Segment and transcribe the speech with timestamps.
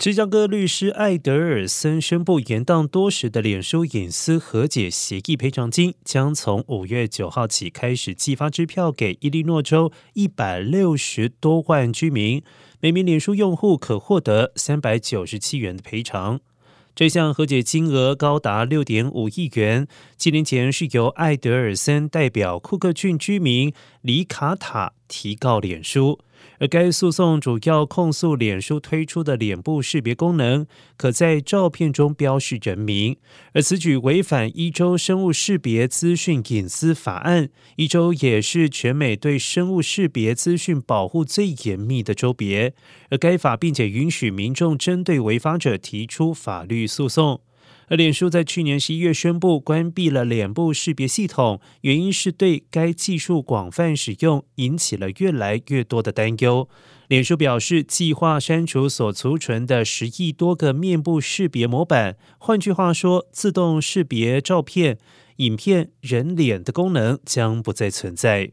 [0.00, 12.42] 芝加哥律师艾德尔森宣布，延宕多时的脸书隐私和解协议赔偿金将从五月九号起开始寄发支票给伊利诺州一百六十多万居民，
[12.80, 16.40] 每名脸书用户可获得三百九十七元的赔偿。
[16.94, 19.86] 这项和解金额高达六点五亿元。
[20.18, 23.72] 七年前是由艾德尔森代表库克郡居民
[24.02, 26.20] 里卡塔提告脸书。
[26.58, 33.16] 而该诉讼主要控诉脸书推出的脸部识别功能，可在照片中标示人名，
[33.52, 37.50] 而此举违反一州生物识别资讯隐私法案。
[37.76, 42.74] 一州也是全美对生物识别资讯保护最严密的州别，
[43.10, 47.42] 而该法并且允许民众针对违法者提出法律诉讼。
[47.90, 56.68] 而脸书在去年十一月宣布关闭了脸部识别系统，原因是对该技术广泛使用引起了越来越多的担忧。
[57.08, 64.98] 脸书表示，计划删除所储存的十亿多个面部识别模板，换句话说，自动识别照片、
[65.38, 68.52] 影片、人脸的功能将不再存在。